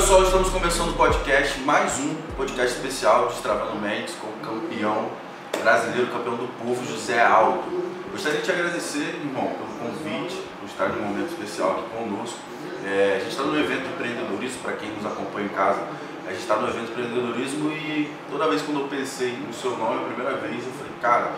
pessoal, 0.00 0.22
estamos 0.22 0.48
começando 0.48 0.92
o 0.92 0.94
podcast, 0.94 1.60
mais 1.60 1.98
um 1.98 2.14
podcast 2.34 2.74
especial 2.74 3.26
de 3.26 3.34
Destravando 3.34 3.78
Mentes 3.78 4.14
com 4.14 4.28
o 4.28 4.32
campeão 4.40 5.10
brasileiro, 5.62 6.06
campeão 6.06 6.36
do 6.36 6.48
povo, 6.56 6.82
José 6.86 7.22
Aldo. 7.22 7.62
Gostaria 8.10 8.38
de 8.38 8.46
te 8.46 8.50
agradecer, 8.50 9.20
irmão, 9.22 9.52
pelo 9.52 9.92
convite, 9.92 10.42
por 10.58 10.64
estar 10.64 10.88
num 10.88 11.02
momento 11.02 11.28
especial 11.28 11.72
aqui 11.72 11.82
conosco. 11.94 12.38
É, 12.86 13.16
a 13.16 13.18
gente 13.18 13.28
está 13.28 13.42
no 13.42 13.60
evento 13.60 13.82
de 13.82 13.92
empreendedorismo, 13.92 14.62
para 14.62 14.72
quem 14.72 14.90
nos 14.90 15.04
acompanha 15.04 15.44
em 15.44 15.50
casa, 15.50 15.82
a 16.26 16.30
gente 16.30 16.40
está 16.40 16.56
no 16.56 16.68
evento 16.68 16.86
de 16.86 16.92
empreendedorismo 16.92 17.70
e 17.70 18.10
toda 18.30 18.48
vez 18.48 18.62
quando 18.62 18.80
eu 18.80 18.88
pensei 18.88 19.36
no 19.36 19.52
seu 19.52 19.76
nome, 19.76 20.00
a 20.00 20.06
primeira 20.14 20.34
vez, 20.38 20.64
eu 20.64 20.72
falei, 20.72 20.92
cara, 21.02 21.32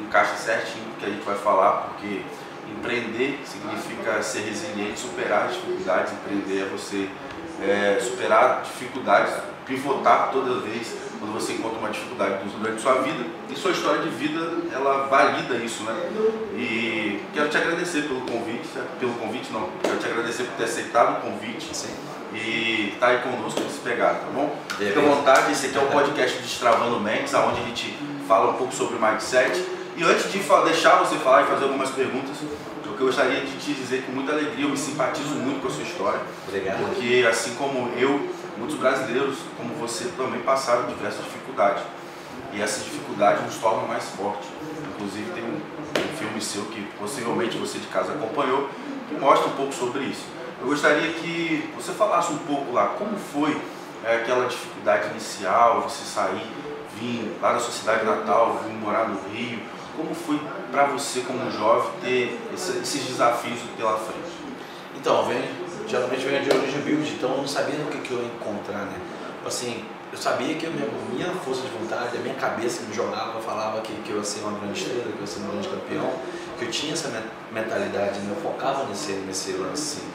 encaixa 0.00 0.34
certinho 0.34 0.86
o 0.90 0.96
que 0.98 1.06
a 1.06 1.08
gente 1.08 1.24
vai 1.24 1.36
falar, 1.36 1.94
porque 1.94 2.22
empreender 2.68 3.38
significa 3.44 4.20
ser 4.22 4.40
resiliente, 4.40 4.98
superar 4.98 5.46
as 5.46 5.54
dificuldades, 5.54 6.12
empreender 6.12 6.62
é 6.62 6.64
você 6.64 7.08
é, 7.62 7.98
superar 8.00 8.62
dificuldades, 8.62 9.34
pivotar 9.66 10.30
toda 10.32 10.60
vez 10.60 10.96
quando 11.18 11.32
você 11.32 11.54
encontra 11.54 11.78
uma 11.78 11.90
dificuldade 11.90 12.38
durante 12.58 12.80
sua 12.80 12.94
vida. 13.02 13.24
E 13.50 13.56
sua 13.56 13.72
história 13.72 14.02
de 14.02 14.08
vida, 14.10 14.40
ela 14.72 15.06
valida 15.06 15.56
isso, 15.56 15.82
né? 15.82 15.94
E 16.54 17.22
quero 17.34 17.48
te 17.48 17.56
agradecer 17.56 18.02
pelo 18.02 18.20
convite, 18.20 18.68
pelo 19.00 19.12
convite 19.14 19.52
não, 19.52 19.68
quero 19.82 19.96
te 19.96 20.06
agradecer 20.06 20.44
por 20.44 20.54
ter 20.56 20.64
aceitado 20.64 21.18
o 21.18 21.30
convite. 21.30 21.74
Sim. 21.76 21.94
E 22.34 22.94
tá 23.00 23.08
aí 23.08 23.18
conosco 23.18 23.60
nesse 23.60 23.78
pegado, 23.78 24.20
tá 24.20 24.26
bom? 24.34 24.54
Fique 24.76 24.98
à 24.98 25.02
vontade, 25.02 25.52
esse 25.52 25.66
aqui 25.66 25.78
é 25.78 25.80
o 25.80 25.86
podcast 25.86 26.38
Destravando 26.38 27.00
Mentes, 27.00 27.32
onde 27.34 27.60
a 27.60 27.64
gente 27.64 27.96
fala 28.28 28.50
um 28.50 28.54
pouco 28.54 28.72
sobre 28.74 28.98
mindset. 28.98 29.64
E 29.96 30.04
antes 30.04 30.30
de 30.30 30.38
deixar 30.38 30.96
você 30.96 31.16
falar 31.16 31.42
e 31.42 31.46
fazer 31.46 31.64
algumas 31.64 31.90
perguntas, 31.90 32.36
eu 33.00 33.06
gostaria 33.06 33.40
de 33.42 33.56
te 33.58 33.72
dizer 33.74 34.02
com 34.04 34.12
muita 34.12 34.32
alegria, 34.32 34.64
eu 34.64 34.70
me 34.70 34.76
simpatizo 34.76 35.30
muito 35.36 35.62
com 35.62 35.68
a 35.68 35.70
sua 35.70 35.82
história. 35.84 36.20
Obrigado. 36.48 36.78
Porque 36.78 37.26
assim 37.28 37.54
como 37.54 37.92
eu, 37.96 38.28
muitos 38.56 38.76
brasileiros, 38.76 39.38
como 39.56 39.74
você, 39.74 40.08
também 40.16 40.40
passaram 40.40 40.86
diversas 40.86 41.24
dificuldades. 41.24 41.82
E 42.52 42.60
essas 42.60 42.84
dificuldades 42.84 43.44
nos 43.44 43.56
tornam 43.56 43.86
mais 43.86 44.04
fortes. 44.10 44.48
Inclusive 44.94 45.30
tem 45.32 45.44
um, 45.44 45.56
um 45.56 46.16
filme 46.16 46.40
seu 46.40 46.64
que 46.66 46.82
possivelmente 46.98 47.56
você 47.56 47.78
de 47.78 47.86
casa 47.86 48.12
acompanhou, 48.12 48.68
que 49.08 49.14
mostra 49.14 49.48
um 49.48 49.52
pouco 49.52 49.72
sobre 49.72 50.04
isso. 50.04 50.24
Eu 50.60 50.66
gostaria 50.66 51.12
que 51.12 51.70
você 51.76 51.92
falasse 51.92 52.32
um 52.32 52.38
pouco 52.38 52.72
lá, 52.72 52.88
como 52.98 53.16
foi 53.16 53.56
é, 54.04 54.16
aquela 54.16 54.46
dificuldade 54.46 55.10
inicial, 55.10 55.82
você 55.82 56.04
sair, 56.04 56.46
vir 56.98 57.36
lá 57.40 57.52
da 57.52 57.60
sua 57.60 57.72
cidade 57.72 58.04
natal, 58.04 58.60
vir 58.64 58.72
morar 58.74 59.08
no 59.08 59.20
Rio, 59.30 59.60
como 59.98 60.14
foi 60.14 60.40
para 60.70 60.84
você, 60.84 61.22
como 61.22 61.50
jovem, 61.50 61.90
ter 62.00 62.40
esses 62.54 63.04
desafios 63.04 63.58
pela 63.76 63.98
frente? 63.98 64.30
Então, 64.96 65.26
vem, 65.26 65.42
geralmente 65.88 66.24
vem 66.24 66.40
de 66.40 66.50
origem 66.50 66.80
humilde, 66.80 67.14
então 67.14 67.32
eu 67.32 67.38
não 67.38 67.48
sabia 67.48 67.80
o 67.80 67.86
que, 67.86 67.98
que 67.98 68.12
eu 68.12 68.20
ia 68.20 68.26
encontrar, 68.26 68.86
né? 68.86 68.96
Assim, 69.44 69.84
eu 70.12 70.18
sabia 70.18 70.54
que 70.54 70.66
a 70.66 70.70
minha, 70.70 70.86
minha 71.12 71.32
força 71.40 71.62
de 71.62 71.68
vontade, 71.68 72.16
a 72.16 72.20
minha 72.20 72.34
cabeça 72.36 72.82
me 72.82 72.94
jogava, 72.94 73.40
falava 73.40 73.80
que, 73.80 73.92
que 74.02 74.10
eu 74.10 74.18
ia 74.18 74.24
ser 74.24 74.40
uma 74.40 74.56
grande 74.58 74.78
estrela, 74.78 75.02
que 75.02 75.18
eu 75.18 75.20
ia 75.20 75.26
ser 75.26 75.40
um 75.40 75.50
grande 75.50 75.68
campeão, 75.68 76.12
que 76.58 76.64
eu 76.64 76.70
tinha 76.70 76.92
essa 76.92 77.10
mentalidade, 77.52 78.20
né? 78.20 78.34
eu 78.36 78.40
focava 78.40 78.84
nesse, 78.84 79.12
nesse 79.12 79.52
lance. 79.52 79.98
Assim. 79.98 80.08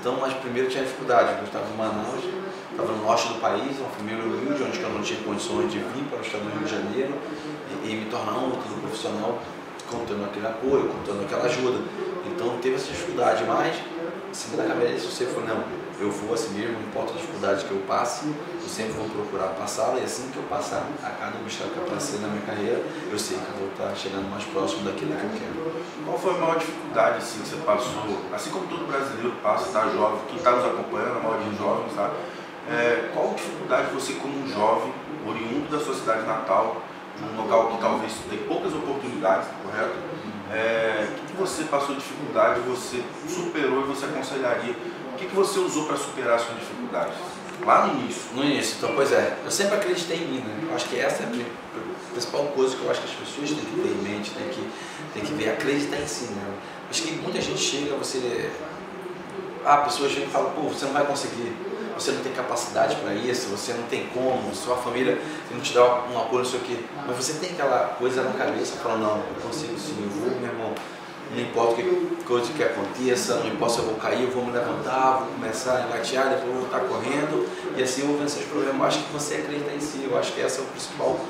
Então, 0.00 0.18
mas 0.20 0.32
primeiro 0.34 0.68
tinha 0.68 0.82
dificuldade, 0.82 1.38
eu 1.38 1.44
estava 1.44 1.66
em 1.72 1.76
Manaus, 1.76 2.24
estava 2.78 2.92
no 2.92 3.02
norte 3.02 3.26
do 3.26 3.40
país, 3.40 3.76
uma 3.80 3.90
família 3.90 4.22
humilde, 4.22 4.62
onde 4.62 4.80
eu 4.80 4.88
não 4.88 5.02
tinha 5.02 5.20
condições 5.22 5.72
de 5.72 5.78
vir 5.80 6.04
para 6.08 6.18
o 6.18 6.22
estado 6.22 6.44
do 6.44 6.50
Rio 6.56 6.64
de 6.64 6.70
Janeiro 6.70 7.14
e, 7.82 7.90
e 7.90 7.96
me 7.96 8.06
tornar 8.06 8.38
um 8.38 8.50
outro 8.50 8.70
profissional, 8.80 9.42
contando 9.90 10.24
aquele 10.24 10.46
apoio, 10.46 10.88
contando 10.88 11.24
aquela 11.24 11.46
ajuda. 11.46 11.82
Então 12.24 12.56
teve 12.62 12.76
essa 12.76 12.86
dificuldade, 12.86 13.42
mas 13.44 13.74
assim 14.30 14.56
da 14.56 14.62
cabeça 14.62 15.10
você 15.10 15.26
falou, 15.26 15.48
não, 15.48 15.64
eu 15.98 16.12
vou 16.12 16.34
assim 16.34 16.54
mesmo, 16.54 16.74
não 16.74 16.82
importa 16.82 17.14
a 17.14 17.16
dificuldade 17.16 17.64
que 17.64 17.70
eu 17.72 17.82
passe, 17.88 18.26
eu 18.28 18.68
sempre 18.68 18.92
vou 18.92 19.08
procurar 19.08 19.48
passá-la 19.58 19.98
e 19.98 20.04
assim 20.04 20.30
que 20.30 20.36
eu 20.36 20.44
passar 20.44 20.86
a 21.02 21.10
cada 21.10 21.36
obstáculo 21.38 21.74
que 21.74 21.80
aparecer 21.80 22.20
na 22.20 22.28
minha 22.28 22.42
carreira, 22.42 22.80
eu 23.10 23.18
sei 23.18 23.38
que 23.38 23.48
eu 23.50 23.58
vou 23.58 23.68
estar 23.74 23.92
chegando 23.96 24.30
mais 24.30 24.44
próximo 24.44 24.84
daquilo 24.84 25.16
que 25.16 25.24
eu 25.24 25.30
quero. 25.34 25.82
Qual 26.04 26.16
foi 26.16 26.34
a 26.36 26.38
maior 26.38 26.58
dificuldade 26.58 27.18
assim, 27.18 27.40
que 27.40 27.48
você 27.48 27.56
passou, 27.56 28.22
assim 28.32 28.50
como 28.50 28.68
todo 28.68 28.86
brasileiro 28.86 29.34
passa, 29.42 29.72
tá 29.72 29.90
jovem, 29.90 30.20
quem 30.28 30.36
está 30.36 30.52
nos 30.52 30.64
acompanhando, 30.64 31.18
a 31.18 31.20
maioria 31.20 31.58
jovens, 31.58 31.92
tá? 31.96 32.12
É, 32.70 33.10
qual 33.14 33.34
dificuldade 33.34 33.92
você 33.94 34.14
como 34.14 34.44
um 34.44 34.46
jovem, 34.46 34.92
oriundo 35.26 35.70
da 35.70 35.82
sua 35.82 35.94
cidade 35.94 36.26
natal, 36.26 36.82
num 37.20 37.42
local 37.42 37.68
que 37.68 37.78
talvez 37.78 38.12
tem 38.28 38.38
poucas 38.40 38.74
oportunidades, 38.74 39.48
correto? 39.62 39.96
É, 40.52 41.08
o 41.10 41.26
que, 41.26 41.36
você 41.36 41.64
passou 41.64 41.94
dificuldade, 41.94 42.60
você 42.60 43.02
superou 43.28 43.82
e 43.82 43.84
você 43.84 44.06
aconselharia? 44.06 44.74
O 45.12 45.16
que, 45.16 45.26
que 45.26 45.34
você 45.34 45.58
usou 45.58 45.86
para 45.86 45.96
superar 45.96 46.36
as 46.36 46.42
suas 46.42 46.58
dificuldades? 46.58 47.14
Lá 47.64 47.86
no 47.86 48.00
início. 48.00 48.22
No 48.34 48.44
início, 48.44 48.76
então, 48.78 48.92
pois 48.94 49.12
é. 49.12 49.36
Eu 49.44 49.50
sempre 49.50 49.76
acreditei 49.76 50.18
em 50.18 50.26
mim, 50.26 50.38
né? 50.38 50.68
Eu 50.68 50.74
acho 50.74 50.86
que 50.88 50.98
essa 50.98 51.22
é 51.22 51.26
a 51.26 52.10
principal 52.12 52.44
coisa 52.54 52.76
que 52.76 52.84
eu 52.84 52.90
acho 52.90 53.00
que 53.00 53.08
as 53.08 53.28
pessoas 53.28 53.50
têm 53.50 53.58
que 53.58 53.80
ter 53.80 53.88
em 53.88 54.02
mente, 54.02 54.30
têm 54.30 54.48
que, 54.48 54.68
têm 55.14 55.22
que 55.22 55.32
ver, 55.34 55.50
acreditar 55.50 55.96
em 55.96 56.06
si, 56.06 56.24
né? 56.26 56.54
Acho 56.90 57.02
que 57.02 57.12
muita 57.12 57.40
gente 57.40 57.58
chega, 57.58 57.94
você. 57.96 58.50
Ah, 59.68 59.76
pessoas 59.78 60.12
chegam 60.12 60.28
e 60.28 60.32
falam, 60.32 60.50
pô, 60.52 60.62
você 60.62 60.86
não 60.86 60.94
vai 60.94 61.04
conseguir 61.04 61.54
você 61.98 62.12
não 62.12 62.22
tem 62.22 62.32
capacidade 62.32 62.94
para 62.96 63.12
isso, 63.12 63.48
você 63.48 63.72
não 63.72 63.82
tem 63.84 64.06
como, 64.14 64.54
sua 64.54 64.76
família 64.76 65.18
não 65.50 65.60
te 65.60 65.74
dá 65.74 65.82
um 65.84 66.18
apoio, 66.18 66.44
não 66.44 66.50
sei 66.50 66.60
o 66.60 66.62
quê. 66.62 66.76
Mas 67.06 67.16
você 67.16 67.34
tem 67.34 67.50
aquela 67.50 67.96
coisa 67.98 68.22
na 68.22 68.32
cabeça, 68.32 68.76
falando, 68.76 69.02
não, 69.02 69.16
eu 69.16 69.42
consigo 69.42 69.76
sim, 69.76 69.96
eu 70.00 70.08
vou, 70.08 70.40
meu 70.40 70.48
irmão. 70.48 70.72
Não 71.34 71.42
importa 71.42 71.82
que 71.82 72.24
coisa 72.24 72.50
que 72.52 72.62
aconteça, 72.62 73.34
não 73.36 73.48
importa 73.48 73.74
se 73.74 73.80
eu 73.80 73.86
vou 73.86 73.96
cair, 73.96 74.22
eu 74.22 74.30
vou 74.30 74.44
me 74.44 74.52
levantar, 74.52 75.18
vou 75.18 75.28
começar 75.34 75.76
a 75.76 75.82
engatear, 75.82 76.30
depois 76.30 76.46
eu 76.46 76.54
vou 76.54 76.64
estar 76.64 76.80
correndo 76.80 77.48
e 77.76 77.82
assim 77.82 78.02
eu 78.02 78.06
vou 78.08 78.18
vencer 78.18 78.42
os 78.44 78.48
problemas. 78.48 78.76
Eu 78.78 78.86
acho 78.86 78.98
que 79.00 79.12
você 79.12 79.34
acredita 79.34 79.70
em 79.72 79.80
si, 79.80 80.08
eu 80.10 80.16
acho 80.16 80.32
que 80.32 80.40
esse 80.40 80.58
é 80.58 80.62
o 80.62 80.66
principal 80.66 81.20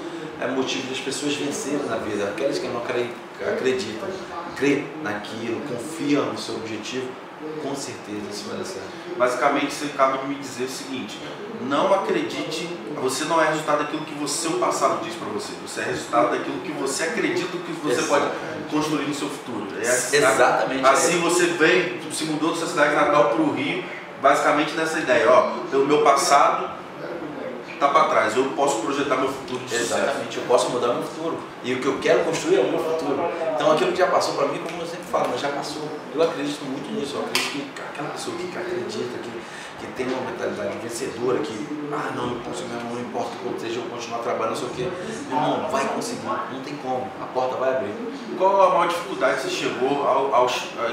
é, 0.40 0.46
motivo 0.46 0.86
das 0.88 1.00
pessoas 1.00 1.34
vencerem 1.34 1.84
na 1.86 1.96
vida. 1.96 2.24
Aqueles 2.24 2.60
que 2.60 2.68
não 2.68 2.80
acreditam, 2.80 4.08
crê 4.54 4.84
naquilo, 5.02 5.60
confiam 5.62 6.26
no 6.26 6.38
seu 6.38 6.54
objetivo, 6.54 7.08
com 7.62 7.74
certeza 7.74 8.22
isso 8.30 8.44
vai 8.48 8.58
dar 8.58 8.64
certo. 8.64 8.88
Basicamente, 9.16 9.72
você 9.72 9.86
acaba 9.86 10.18
de 10.18 10.26
me 10.26 10.34
dizer 10.36 10.64
o 10.64 10.68
seguinte: 10.68 11.18
não 11.62 11.92
acredite, 11.92 12.68
você 13.00 13.24
não 13.24 13.42
é 13.42 13.48
resultado 13.48 13.78
daquilo 13.78 14.04
que 14.04 14.22
o 14.22 14.28
seu 14.28 14.52
passado 14.52 15.04
diz 15.04 15.14
para 15.14 15.28
você, 15.28 15.52
você 15.66 15.80
é 15.80 15.84
resultado 15.84 16.30
daquilo 16.30 16.60
que 16.60 16.72
você 16.72 17.04
acredita 17.04 17.56
que 17.58 17.72
você 17.72 18.00
Exato. 18.00 18.08
pode 18.08 18.26
construir 18.70 19.06
no 19.06 19.14
seu 19.14 19.28
futuro. 19.28 19.66
É, 19.80 20.16
Exatamente. 20.16 20.84
Assim 20.86 21.20
você 21.20 21.46
veio, 21.46 22.12
se 22.12 22.24
mudou 22.24 22.50
da 22.50 22.56
sua 22.56 22.68
cidade 22.68 22.94
natal 22.94 23.30
para 23.30 23.42
o 23.42 23.52
Rio, 23.52 23.84
basicamente 24.20 24.72
nessa 24.72 24.98
ideia: 24.98 25.30
ó, 25.30 25.52
pelo 25.70 25.86
meu 25.86 26.02
passado 26.02 26.78
está 27.78 27.88
para 27.88 28.08
trás, 28.08 28.36
eu 28.36 28.44
posso 28.56 28.82
projetar 28.82 29.16
meu 29.16 29.28
futuro 29.28 29.64
de 29.64 29.74
Exatamente, 29.74 30.34
sucesso. 30.34 30.38
eu 30.38 30.42
posso 30.48 30.70
mudar 30.70 30.94
meu 30.94 31.02
futuro. 31.04 31.38
E 31.62 31.74
o 31.74 31.80
que 31.80 31.86
eu 31.86 31.98
quero 32.00 32.24
construir 32.24 32.56
é 32.56 32.60
o 32.60 32.70
meu 32.70 32.78
futuro. 32.78 33.16
Então 33.54 33.72
aquilo 33.72 33.92
que 33.92 33.98
já 33.98 34.08
passou 34.08 34.34
para 34.34 34.48
mim, 34.48 34.58
como 34.58 34.82
eu 34.82 34.86
sempre 34.86 35.06
falo, 35.10 35.28
mas 35.30 35.40
já 35.40 35.48
passou. 35.48 35.88
Eu 36.14 36.22
acredito 36.22 36.64
muito 36.64 36.92
nisso, 36.92 37.14
eu 37.16 37.20
acredito 37.24 37.72
que 37.74 37.80
aquela 37.80 38.10
pessoa 38.10 38.36
que 38.36 38.58
acredita, 38.58 39.18
que, 39.22 39.30
que 39.78 39.86
tem 39.92 40.06
uma 40.08 40.28
mentalidade 40.28 40.76
vencedora, 40.78 41.38
que, 41.38 41.54
ah 41.92 42.10
não, 42.16 42.34
eu 42.34 42.40
consigo 42.40 42.68
mesmo, 42.68 42.90
não 42.90 43.00
importa 43.00 43.28
o 43.28 43.30
que 43.30 43.48
aconteça, 43.48 43.78
eu 43.78 43.82
continuar 43.82 44.18
trabalhando, 44.18 44.50
não 44.50 44.56
sei 44.56 44.66
o 44.66 44.70
quê. 44.70 44.88
Irmão, 45.30 45.68
vai 45.70 45.86
conseguir, 45.88 46.26
não 46.26 46.60
tem 46.64 46.74
como, 46.76 47.08
a 47.22 47.26
porta 47.26 47.56
vai 47.56 47.76
abrir. 47.76 47.94
Qual 48.36 48.60
a 48.60 48.68
maior 48.70 48.88
dificuldade 48.88 49.36
que 49.36 49.42
você 49.42 49.50
chegou 49.50 50.02
ao, 50.06 50.34
ao, 50.34 50.46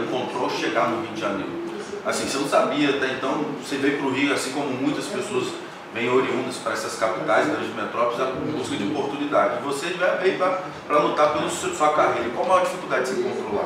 encontrou 0.04 0.44
ao 0.44 0.50
chegar 0.52 0.90
no 0.90 1.02
Rio 1.02 1.14
de 1.14 1.22
Janeiro? 1.22 1.66
Assim, 2.06 2.28
você 2.28 2.38
não 2.38 2.48
sabia 2.48 2.92
até 2.92 3.14
então, 3.14 3.44
você 3.60 3.78
veio 3.78 3.98
para 3.98 4.06
o 4.06 4.12
Rio, 4.12 4.32
assim 4.32 4.52
como 4.52 4.70
muitas 4.70 5.06
pessoas 5.06 5.48
vêm 5.96 6.10
oriundas 6.10 6.58
para 6.58 6.74
essas 6.74 7.00
capitais, 7.00 7.48
grandes 7.48 7.74
metrópoles, 7.74 8.20
em 8.20 8.52
busca 8.52 8.76
de 8.76 8.84
oportunidade. 8.84 9.64
Você 9.64 9.88
veio 10.22 10.38
para 10.38 11.00
lutar 11.00 11.32
pela 11.32 11.50
sua 11.50 11.94
carreira. 11.94 12.30
Qual 12.32 12.46
a 12.46 12.50
maior 12.50 12.64
dificuldade 12.66 13.08
você 13.08 13.22
encontrou 13.22 13.56
lá? 13.56 13.64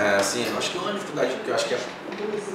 É, 0.00 0.16
assim, 0.16 0.44
acho 0.56 0.70
que 0.70 0.78
uma 0.78 0.92
dificuldade 0.92 1.34
que 1.44 1.48
eu 1.48 1.54
acho 1.54 1.66
que 1.66 1.74
é, 1.74 1.78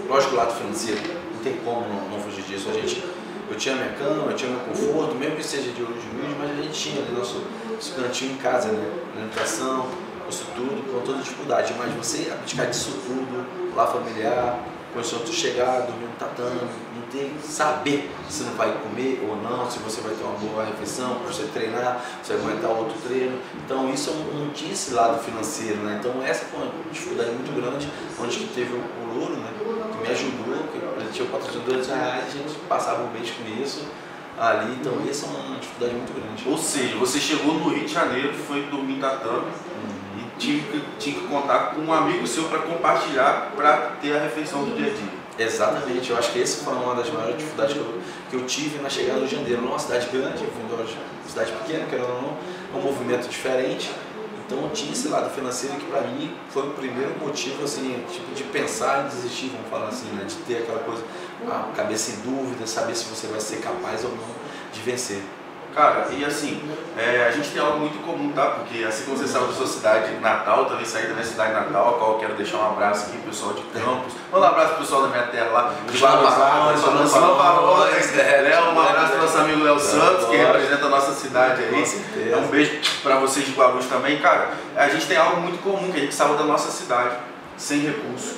lógico, 0.08 0.34
o 0.34 0.38
lado 0.38 0.54
financeiro, 0.54 1.02
não 1.34 1.44
tem 1.44 1.58
como 1.66 1.82
não, 1.82 2.10
não 2.10 2.20
fugir 2.20 2.44
disso. 2.44 2.70
A 2.70 2.74
gente, 2.74 3.04
eu 3.50 3.58
tinha 3.58 3.76
minha 3.76 3.94
cama, 3.94 4.32
eu 4.32 4.36
tinha 4.36 4.52
meu 4.52 4.62
conforto, 4.62 5.16
mesmo 5.16 5.36
que 5.36 5.44
seja 5.44 5.72
de 5.72 5.84
origem 5.84 6.10
humilde, 6.12 6.36
mas 6.40 6.52
a 6.52 6.62
gente 6.62 6.72
tinha 6.72 7.04
ali 7.04 7.12
nosso, 7.14 7.44
nosso 7.70 7.94
cantinho 7.94 8.34
em 8.34 8.38
casa, 8.38 8.70
né? 8.72 8.90
Alimentação, 9.14 9.88
isso 10.30 10.46
tudo, 10.56 10.92
com 10.92 11.02
toda 11.06 11.22
dificuldade. 11.22 11.74
Mas 11.78 11.94
você 11.94 12.32
abdicar 12.32 12.68
disso 12.68 12.92
tudo, 13.06 13.76
lá 13.76 13.88
familiar, 13.88 14.60
com 14.94 15.00
os 15.00 15.14
outros 15.14 15.36
chegar, 15.36 15.82
dormir 15.82 16.06
no 16.06 16.16
tatame, 16.20 16.60
não 16.96 17.02
ter, 17.12 17.34
saber 17.44 18.10
se 18.30 18.44
não 18.44 18.54
vai 18.54 18.72
comer 18.80 19.26
ou 19.28 19.36
não, 19.38 19.70
se 19.70 19.80
você 19.80 20.02
vai 20.02 20.14
ter 20.14 20.24
uma 20.24 20.38
boa 20.38 20.66
refeição, 20.66 21.16
para 21.16 21.32
você 21.32 21.44
treinar, 21.54 22.02
se 22.24 22.34
vai 22.34 22.42
aguentar 22.42 22.72
outro 22.72 22.96
treino. 23.08 23.40
Então 23.66 23.90
isso 23.94 24.12
não, 24.12 24.46
não 24.46 24.50
tinha 24.52 24.72
esse 24.72 24.94
lado 24.94 25.22
financeiro, 25.24 25.78
né? 25.78 25.98
Então 26.00 26.22
essa 26.24 26.46
foi 26.46 26.62
uma 26.62 26.72
dificuldade 26.92 27.32
muito 27.32 27.54
grande, 27.56 27.90
onde 28.20 28.46
teve 28.48 28.74
o 28.74 29.14
Louro, 29.14 29.38
né? 29.38 29.52
Que 29.58 30.08
me 30.08 30.14
ajudou, 30.14 30.68
que 30.72 30.78
ele 30.78 31.10
tinha 31.12 31.28
400 31.28 31.88
reais, 31.88 32.26
a 32.28 32.30
gente 32.30 32.54
passava 32.68 33.04
um 33.04 33.12
mês 33.12 33.32
com 33.32 33.62
isso 33.62 33.86
ali, 34.40 34.74
então 34.80 34.94
essa 35.08 35.26
é 35.26 35.30
uma 35.30 35.60
dificuldade 35.60 35.94
muito 35.94 36.14
grande. 36.14 36.50
Ou 36.50 36.58
seja, 36.58 36.96
você 36.96 37.20
chegou 37.20 37.56
no 37.56 37.70
Rio 37.70 37.86
de 37.86 37.94
Janeiro, 37.94 38.34
foi 38.34 38.64
dormir 38.64 38.96
em 38.96 39.00
tatame, 40.12 40.26
tinha 40.38 40.64
que, 40.64 40.84
tinha 41.00 41.16
que 41.16 41.28
contar 41.28 41.76
com 41.76 41.82
um 41.82 41.94
amigo 41.94 42.26
seu 42.28 42.46
para 42.46 42.60
compartilhar, 42.60 43.52
para 43.56 43.78
ter 44.02 44.16
a 44.16 44.24
refeição 44.24 44.64
do 44.64 44.76
dia 44.76 44.88
a 44.88 44.90
dia. 44.90 45.22
Exatamente, 45.40 46.12
eu 46.12 46.18
acho 46.18 46.32
que 46.32 46.42
essa 46.42 46.64
foi 46.64 46.74
uma 46.74 46.94
das 46.94 47.10
maiores 47.10 47.38
dificuldades 47.38 47.74
que 47.74 47.80
eu, 47.80 48.02
que 48.30 48.36
eu 48.36 48.46
tive 48.46 48.80
na 48.80 48.90
chegada 48.90 49.22
do 49.22 49.28
Janeiro. 49.28 49.62
Numa 49.62 49.80
cidade 49.80 50.08
grande, 50.12 50.38
de 50.38 50.74
uma 50.74 50.86
cidade 51.28 51.52
pequena, 51.54 51.86
que 51.86 51.96
era 51.96 52.04
um 52.04 52.82
movimento 52.82 53.28
diferente, 53.28 53.92
então 54.46 54.70
tinha 54.70 54.92
esse 54.92 55.08
lado 55.08 55.34
financeiro 55.34 55.78
que 55.78 55.86
para 55.86 56.02
mim 56.02 56.36
foi 56.50 56.68
o 56.68 56.72
primeiro 56.72 57.18
motivo 57.20 57.64
assim, 57.64 58.04
tipo, 58.12 58.36
de 58.36 58.44
pensar 58.44 59.06
em 59.06 59.08
desistir, 59.08 59.48
vamos 59.48 59.70
falar 59.70 59.88
assim, 59.88 60.10
né? 60.10 60.26
de 60.26 60.36
ter 60.36 60.58
aquela 60.58 60.80
coisa, 60.80 61.04
a 61.48 61.72
cabeça 61.74 62.12
em 62.12 62.16
dúvida, 62.20 62.68
saber 62.68 62.94
se 62.94 63.06
você 63.06 63.28
vai 63.28 63.40
ser 63.40 63.62
capaz 63.62 64.04
ou 64.04 64.12
não 64.12 64.28
de 64.74 64.82
vencer. 64.82 65.22
Cara, 65.74 66.08
e 66.12 66.26
assim, 66.26 66.62
é, 66.98 67.28
a 67.28 67.32
gente 67.32 67.50
tem 67.50 67.62
algo 67.62 67.80
muito 67.80 68.04
comum, 68.06 68.32
tá? 68.34 68.48
Porque 68.48 68.84
assim 68.84 69.06
como 69.06 69.18
você 69.18 69.26
saiu 69.26 69.48
da 69.48 69.54
sua 69.54 69.68
cidade 69.68 70.14
natal, 70.20 70.66
também 70.66 70.84
saí 70.86 71.08
da 71.08 71.14
minha 71.14 71.26
cidade 71.26 71.54
natal, 71.54 71.96
a 71.96 71.98
qual 71.98 72.12
eu 72.14 72.20
quero 72.20 72.34
deixar 72.34 72.58
um 72.58 72.66
abraço 72.72 73.08
aqui, 73.08 73.18
pessoal 73.20 73.54
de 73.54 73.62
Campos. 73.62 74.14
Manda 74.32 74.46
um 74.46 74.50
abraço 74.50 74.70
pro 74.70 74.78
pessoal 74.80 75.04
da 75.04 75.08
minha 75.08 75.24
terra 75.28 75.50
lá, 75.52 75.74
de 75.90 75.98
Barbarões, 75.98 76.82
né? 78.44 78.62
Um 78.74 78.80
abraço 78.82 79.12
pro 79.14 79.22
nosso 79.22 79.38
amigo 79.38 79.64
Léo 79.64 79.80
Santos, 79.80 80.26
que 80.26 80.36
representa 80.36 80.86
a 80.86 80.90
nossa 80.90 81.12
cidade 81.14 81.64
aí. 81.64 81.72
Um 82.36 82.48
beijo 82.48 82.80
pra 83.02 83.16
vocês 83.16 83.46
de 83.46 83.54
Guarulhos 83.54 83.86
também. 83.86 84.20
Cara, 84.20 84.50
a 84.76 84.90
gente 84.90 85.08
tem 85.08 85.16
algo 85.18 85.40
muito 85.40 85.64
comum, 85.64 85.90
que 85.92 85.98
a 85.98 86.02
gente 86.02 86.14
saiu 86.14 86.36
da 86.36 86.44
nossa 86.44 86.70
cidade, 86.70 87.16
sem 87.56 87.80
recurso, 87.80 88.36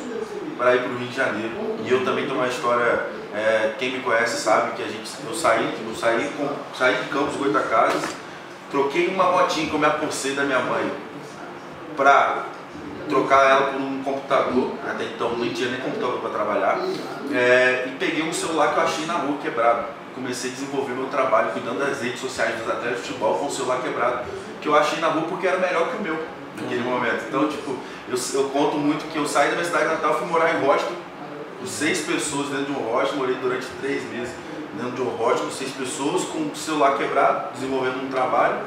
para 0.57 0.75
ir 0.75 0.83
pro 0.83 0.95
Rio 0.95 1.07
de 1.07 1.15
Janeiro. 1.15 1.77
E 1.83 1.91
eu 1.91 2.05
também 2.05 2.25
tenho 2.25 2.37
uma 2.37 2.47
história 2.47 3.22
é, 3.33 3.73
quem 3.79 3.91
me 3.91 3.99
conhece 3.99 4.39
sabe 4.39 4.75
que 4.75 4.83
a 4.83 4.87
gente, 4.87 5.09
eu 5.25 5.33
saí, 5.33 5.73
eu 5.85 5.95
saí, 5.95 6.31
com, 6.37 6.49
saí 6.77 6.95
de 6.97 7.09
Campos 7.09 7.35
Goitacazes, 7.35 8.03
troquei 8.69 9.07
uma 9.07 9.31
motinha 9.31 9.67
que 9.67 9.73
eu 9.73 9.79
me 9.79 9.85
apocei 9.87 10.35
da 10.35 10.43
minha 10.43 10.59
mãe 10.59 10.91
para 11.97 12.45
trocar 13.09 13.49
ela 13.49 13.71
por 13.71 13.81
um 13.81 14.03
computador, 14.03 14.73
até 14.87 15.05
então 15.05 15.35
não 15.35 15.49
tinha 15.49 15.69
nem 15.69 15.79
computador 15.79 16.19
para 16.19 16.29
trabalhar, 16.29 16.79
é, 17.33 17.85
e 17.87 17.95
peguei 17.97 18.23
um 18.23 18.33
celular 18.33 18.73
que 18.73 18.79
eu 18.79 18.83
achei 18.83 19.05
na 19.05 19.15
rua 19.15 19.37
quebrado. 19.41 19.85
Comecei 20.13 20.51
a 20.51 20.53
desenvolver 20.53 20.93
meu 20.93 21.07
trabalho 21.07 21.51
cuidando 21.53 21.79
das 21.79 22.01
redes 22.01 22.19
sociais 22.19 22.55
dos 22.59 22.69
atletas 22.69 22.97
de 22.97 23.07
futebol 23.07 23.39
com 23.39 23.47
o 23.47 23.51
celular 23.51 23.81
quebrado, 23.81 24.25
que 24.61 24.67
eu 24.67 24.75
achei 24.75 24.99
na 24.99 25.07
rua 25.07 25.23
porque 25.23 25.47
era 25.47 25.57
melhor 25.57 25.89
que 25.89 25.97
o 25.97 26.01
meu 26.01 26.23
naquele 26.61 26.83
momento. 26.83 27.25
Então, 27.27 27.47
tipo, 27.47 27.75
eu, 28.07 28.15
eu 28.35 28.49
conto 28.49 28.77
muito 28.77 29.11
que 29.11 29.17
eu 29.17 29.25
saí 29.25 29.49
da 29.49 29.55
minha 29.55 29.65
cidade 29.65 29.85
natal, 29.85 30.19
fui 30.19 30.27
morar 30.27 30.53
em 30.53 30.61
com 30.61 31.12
seis 31.67 32.01
pessoas 32.01 32.49
dentro 32.49 32.65
de 32.65 32.71
um 32.71 32.89
rocha, 32.89 33.13
morei 33.13 33.35
durante 33.35 33.65
três 33.81 34.03
meses 34.09 34.33
dentro 34.75 34.91
de 34.91 35.01
um 35.01 35.17
com 35.17 35.51
seis 35.51 35.71
pessoas, 35.71 36.23
com 36.25 36.39
o 36.39 36.55
celular 36.55 36.97
quebrado, 36.97 37.53
desenvolvendo 37.53 38.03
um 38.03 38.09
trabalho 38.09 38.61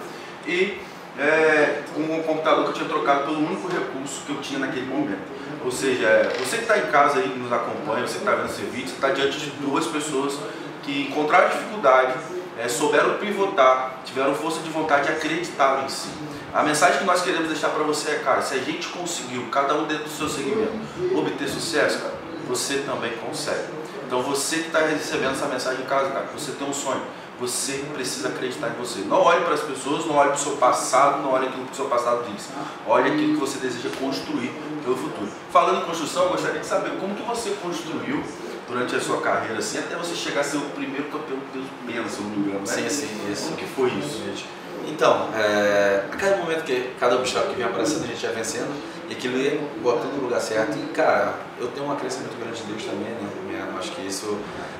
e 0.46 0.78
é, 1.18 1.82
com 1.94 2.00
um 2.00 2.22
computador 2.22 2.64
que 2.64 2.70
eu 2.70 2.74
tinha 2.74 2.88
trocado 2.88 3.24
pelo 3.24 3.38
único 3.38 3.68
recurso 3.68 4.22
que 4.24 4.30
eu 4.30 4.40
tinha 4.40 4.58
naquele 4.58 4.86
momento. 4.86 5.22
Ou 5.64 5.70
seja, 5.72 6.06
é, 6.06 6.36
você 6.38 6.58
que 6.58 6.62
está 6.62 6.78
em 6.78 6.86
casa 6.86 7.18
aí, 7.18 7.28
que 7.28 7.38
nos 7.38 7.52
acompanha, 7.52 8.06
você 8.06 8.14
que 8.14 8.18
está 8.18 8.32
vendo 8.32 8.46
esse 8.46 8.62
vídeo, 8.62 8.88
você 8.88 8.94
está 8.94 9.10
diante 9.10 9.38
de 9.38 9.50
duas 9.50 9.86
pessoas 9.86 10.38
que 10.82 11.08
encontraram 11.10 11.48
dificuldade, 11.48 12.14
é, 12.58 12.68
souberam 12.68 13.14
pivotar, 13.14 14.00
tiveram 14.04 14.34
força 14.34 14.60
de 14.60 14.70
vontade 14.70 15.08
e 15.08 15.12
acreditaram 15.12 15.84
em 15.84 15.88
si. 15.88 16.08
A 16.54 16.62
mensagem 16.62 16.98
que 16.98 17.04
nós 17.04 17.22
queremos 17.22 17.48
deixar 17.48 17.70
para 17.70 17.82
você 17.82 18.12
é, 18.12 18.18
cara, 18.20 18.40
se 18.40 18.54
a 18.54 18.58
gente 18.58 18.88
conseguiu, 18.88 19.46
cada 19.50 19.74
um 19.74 19.84
dentro 19.84 20.04
do 20.04 20.10
seu 20.10 20.28
segmento, 20.28 20.72
obter 21.14 21.48
sucesso, 21.48 21.98
cara, 21.98 22.14
você 22.48 22.78
também 22.78 23.12
consegue. 23.16 23.66
Então 24.06 24.22
você 24.22 24.58
que 24.58 24.66
está 24.66 24.80
recebendo 24.80 25.32
essa 25.32 25.46
mensagem 25.46 25.82
em 25.82 25.86
casa, 25.86 26.10
cara, 26.10 26.26
você 26.34 26.52
tem 26.52 26.68
um 26.68 26.72
sonho, 26.72 27.02
você 27.40 27.84
precisa 27.92 28.28
acreditar 28.28 28.68
em 28.68 28.74
você. 28.74 29.00
Não 29.00 29.20
olhe 29.20 29.44
para 29.44 29.54
as 29.54 29.60
pessoas, 29.60 30.06
não 30.06 30.14
olhe 30.14 30.30
para 30.30 30.38
o 30.38 30.40
seu 30.40 30.56
passado, 30.56 31.22
não 31.22 31.32
olhe 31.32 31.48
aquilo 31.48 31.66
que 31.66 31.72
o 31.72 31.76
seu 31.76 31.86
passado 31.86 32.24
disse. 32.32 32.48
Olhe 32.86 33.10
aquilo 33.10 33.34
que 33.34 33.40
você 33.40 33.58
deseja 33.58 33.90
construir 34.00 34.52
pelo 34.82 34.96
futuro. 34.96 35.28
Falando 35.50 35.82
em 35.82 35.84
construção, 35.86 36.24
eu 36.24 36.30
gostaria 36.30 36.60
de 36.60 36.66
saber 36.66 36.92
como 37.00 37.14
que 37.14 37.22
você 37.22 37.50
construiu 37.62 38.22
durante 38.68 38.96
a 38.96 39.00
sua 39.00 39.20
carreira, 39.20 39.58
assim, 39.58 39.78
até 39.78 39.94
você 39.94 40.14
chegar 40.14 40.40
a 40.40 40.44
ser 40.44 40.56
o 40.56 40.62
primeiro 40.70 41.04
campeão 41.04 41.38
do 41.38 41.52
Deus 41.52 41.66
Pena, 41.86 42.08
se 42.08 42.20
não 42.20 42.30
me 42.30 42.36
engano, 42.38 42.60
né? 42.60 42.66
Sim, 42.66 42.88
sim, 42.88 43.32
isso. 43.32 43.44
Como 43.44 43.56
que 43.56 43.66
foi 43.66 43.90
isso, 43.90 44.24
gente? 44.24 44.46
Então, 44.88 45.28
é, 45.34 46.04
a 46.12 46.16
cada 46.16 46.36
momento 46.38 46.64
que, 46.64 46.92
cada 46.98 47.16
obstáculo 47.16 47.52
que 47.52 47.58
vem 47.58 47.66
aparecendo, 47.66 48.04
a 48.04 48.06
gente 48.06 48.24
vai 48.24 48.34
vencendo 48.34 48.72
e 49.08 49.12
aquilo 49.12 49.38
ia 49.38 49.60
botando 49.82 50.16
no 50.16 50.24
lugar 50.24 50.40
certo. 50.40 50.76
E, 50.76 50.92
cara, 50.92 51.34
eu 51.58 51.68
tenho 51.68 51.86
uma 51.86 51.96
crença 51.96 52.20
muito 52.20 52.38
grande 52.38 52.60
de 52.60 52.64
Deus 52.64 52.84
também, 52.84 53.12
né? 53.12 53.28
Minha, 53.46 53.78
acho 53.78 53.92
que 53.92 54.06
isso 54.06 54.38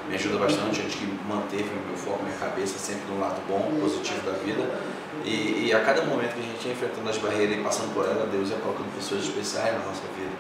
me 0.09 0.15
ajuda 0.15 0.39
bastante, 0.39 0.83
gente 0.83 0.97
que 0.97 1.07
manteve 1.29 1.65
o 1.65 1.89
meu 1.89 1.97
foco, 1.97 2.23
minha 2.23 2.37
cabeça 2.37 2.79
sempre 2.79 3.03
no 3.13 3.21
lado 3.21 3.41
bom, 3.49 3.79
positivo 3.81 4.21
da 4.27 4.33
vida. 4.39 4.69
E, 5.25 5.67
e, 5.67 5.73
a 5.73 5.81
cada 5.81 6.03
momento 6.03 6.35
que 6.35 6.41
a 6.41 6.43
gente 6.43 6.67
ia 6.67 6.73
enfrentando 6.73 7.09
as 7.09 7.19
barreiras 7.19 7.57
e 7.57 7.61
passando 7.61 7.93
por 7.95 8.05
ela, 8.05 8.29
Deus 8.31 8.51
ia 8.51 8.57
colocando 8.57 8.95
pessoas 8.95 9.23
especiais 9.23 9.73
na 9.73 9.81
nossa 9.81 10.03
vida, 10.17 10.31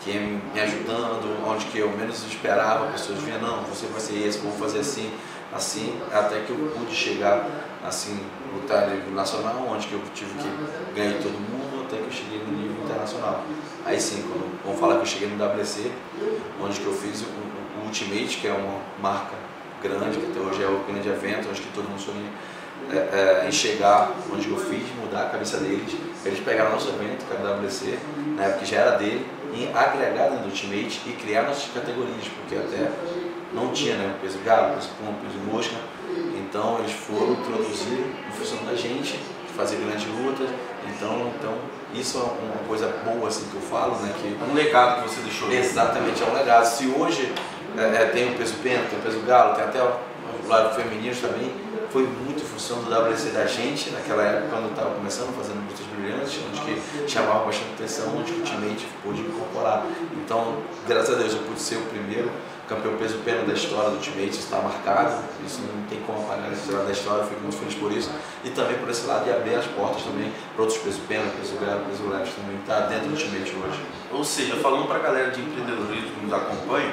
que 0.00 0.10
ia 0.10 0.20
me 0.20 0.60
ajudando, 0.60 1.44
onde 1.46 1.64
que 1.66 1.78
eu 1.78 1.90
menos 1.90 2.24
esperava, 2.26 2.86
pessoas 2.92 3.18
vinham, 3.20 3.40
não, 3.40 3.62
você 3.64 3.86
vai 3.86 4.00
ser 4.00 4.26
esse, 4.26 4.38
vou 4.38 4.52
fazer 4.52 4.80
assim, 4.80 5.10
assim, 5.52 5.98
até 6.12 6.40
que 6.40 6.50
eu 6.50 6.72
pude 6.76 6.94
chegar 6.94 7.48
assim, 7.84 8.20
lutar 8.52 8.88
nível 8.88 9.14
nacional, 9.14 9.66
onde 9.68 9.86
que 9.86 9.94
eu 9.94 10.02
tive 10.14 10.32
que 10.34 10.94
ganhar 10.94 11.22
todo 11.22 11.32
mundo, 11.32 11.84
até 11.86 11.96
que 11.96 12.04
eu 12.04 12.12
cheguei 12.12 12.38
no 12.38 12.56
internacional. 13.26 13.44
Aí 13.84 14.00
sim, 14.00 14.22
quando, 14.22 14.62
vamos 14.64 14.80
falar 14.80 14.96
que 14.96 15.02
eu 15.02 15.06
cheguei 15.06 15.28
no 15.28 15.44
WC, 15.44 15.90
onde 16.62 16.80
que 16.80 16.86
eu 16.86 16.92
fiz 16.92 17.22
o, 17.22 17.26
o 17.80 17.86
Ultimate, 17.86 18.38
que 18.38 18.46
é 18.46 18.52
uma 18.52 18.80
marca 19.00 19.34
grande, 19.82 20.18
que 20.18 20.26
até 20.30 20.40
hoje 20.40 20.62
é 20.62 20.66
o 20.66 20.80
grande 20.90 21.08
evento, 21.08 21.48
onde 21.48 21.60
que 21.60 21.72
todo 21.72 21.88
mundo 21.88 22.00
sonha 22.00 22.30
é, 22.90 23.42
é, 23.44 23.48
em 23.48 23.52
chegar, 23.52 24.12
onde 24.32 24.48
eu 24.48 24.58
fiz, 24.58 24.82
mudar 25.00 25.26
a 25.26 25.30
cabeça 25.30 25.58
deles, 25.58 25.94
eles 26.24 26.40
pegaram 26.40 26.72
nosso 26.72 26.88
evento, 26.88 27.24
que 27.26 27.32
era 27.32 27.56
o 27.56 27.64
WC, 27.64 27.98
na 28.36 28.44
época 28.44 28.58
que 28.60 28.66
já 28.66 28.78
era 28.78 28.90
dele, 28.96 29.26
e 29.54 29.68
agregar 29.74 30.28
dentro 30.28 30.44
do 30.44 30.48
Ultimate 30.48 31.00
e 31.06 31.12
criar 31.12 31.42
nossas 31.42 31.70
categorias, 31.72 32.28
porque 32.28 32.56
até 32.56 32.90
não 33.52 33.72
tinha 33.72 33.96
né, 33.96 34.14
peso 34.20 34.38
galo, 34.44 34.74
peso 34.74 34.90
pão, 35.00 35.14
peso 35.22 35.38
mosca, 35.50 35.76
então 36.36 36.78
eles 36.80 36.92
foram 36.92 37.32
introduzir 37.32 38.04
em 38.28 38.32
função 38.32 38.58
da 38.64 38.74
gente, 38.74 39.18
fazer 39.56 39.76
grandes 39.76 40.06
lutas. 40.06 40.48
Então, 40.88 41.32
então 41.38 41.54
isso 41.94 42.18
é 42.18 42.20
uma 42.20 42.68
coisa 42.68 42.88
boa 43.04 43.28
assim 43.28 43.46
que 43.50 43.56
eu 43.56 43.62
falo, 43.62 43.96
né? 43.96 44.12
Que, 44.20 44.36
é 44.40 44.50
um 44.50 44.54
legado 44.54 45.02
que 45.02 45.08
você 45.08 45.20
deixou. 45.22 45.50
Exatamente, 45.50 46.22
é 46.22 46.26
um 46.26 46.34
legado. 46.34 46.64
Se 46.64 46.86
hoje 46.86 47.32
é, 47.76 48.02
é, 48.02 48.06
tem 48.06 48.32
o 48.32 48.36
peso 48.36 48.54
pena, 48.62 48.84
tem 48.88 48.98
o 48.98 49.02
peso 49.02 49.20
galo, 49.20 49.54
tem 49.54 49.64
até 49.64 49.82
o, 49.82 50.16
lado 50.46 50.76
feminino 50.76 51.14
também, 51.16 51.50
foi 51.90 52.02
muito 52.02 52.44
função 52.44 52.78
do 52.82 52.90
WC 52.90 53.30
da 53.30 53.46
gente, 53.46 53.90
naquela 53.90 54.22
época, 54.22 54.48
quando 54.50 54.64
eu 54.64 54.70
estava 54.70 54.94
começando, 54.94 55.34
fazendo 55.36 55.58
lutas 55.66 55.84
brilhantes, 55.86 56.38
onde 56.46 56.60
que 56.60 57.10
chamava 57.10 57.44
bastante 57.44 57.70
atenção, 57.74 58.16
onde 58.16 58.32
o 58.32 58.36
ultimamente 58.36 58.86
pôde 59.02 59.20
incorporar. 59.22 59.84
Então, 60.12 60.58
graças 60.86 61.14
a 61.14 61.18
Deus, 61.18 61.32
eu 61.32 61.40
pude 61.40 61.60
ser 61.60 61.76
o 61.76 61.82
primeiro 61.82 62.30
campeão 62.68 62.96
peso 62.96 63.18
pena 63.24 63.42
da 63.44 63.52
história 63.52 63.90
do 63.90 63.96
Ultimate, 63.96 64.30
está 64.30 64.58
marcado, 64.58 65.22
isso 65.46 65.60
não 65.60 65.86
tem 65.88 66.00
como 66.00 66.20
apagar 66.20 66.52
esse 66.52 66.70
lado 66.70 66.86
da 66.86 66.92
história, 66.92 67.22
eu 67.22 67.28
fico 67.28 67.40
muito 67.40 67.56
feliz 67.56 67.74
por 67.74 67.92
isso. 67.92 68.10
E 68.44 68.50
também 68.50 68.76
por 68.78 68.90
esse 68.90 69.06
lado 69.06 69.24
de 69.24 69.30
abrir 69.30 69.54
as 69.54 69.66
portas 69.66 70.02
também 70.02 70.32
para 70.54 70.62
outros 70.62 70.80
peso 70.82 71.00
pena, 71.08 71.24
peso 71.38 71.56
grave, 71.56 71.84
peso 71.88 72.08
leve 72.08 72.30
também, 72.32 72.58
está 72.60 72.80
dentro 72.86 73.08
do 73.08 73.12
Ultimate 73.12 73.54
hoje. 73.56 73.80
Ou 74.12 74.24
seja, 74.24 74.56
falando 74.56 74.86
para 74.86 74.96
a 74.96 75.02
galera 75.02 75.30
de 75.30 75.40
empreendedorismo 75.40 76.10
que 76.10 76.26
nos 76.26 76.32
acompanha, 76.32 76.92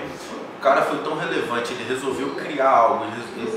o 0.57 0.61
cara 0.61 0.83
foi 0.83 0.99
tão 0.99 1.17
relevante, 1.17 1.73
ele 1.73 1.85
resolveu 1.87 2.29
criar 2.35 2.69
algo, 2.69 3.05